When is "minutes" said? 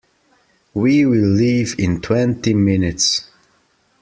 2.55-3.29